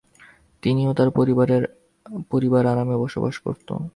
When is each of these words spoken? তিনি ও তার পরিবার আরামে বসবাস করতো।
তিনি 0.63 0.81
ও 0.87 0.91
তার 0.93 1.09
পরিবার 2.31 2.63
আরামে 2.67 2.95
বসবাস 3.03 3.35
করতো। 3.39 3.73